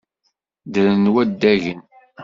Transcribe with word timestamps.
Ddren 0.65 1.03
waddagen. 1.13 1.79